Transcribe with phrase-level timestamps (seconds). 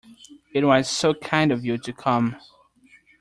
[0.51, 2.35] It was so kind of you to come!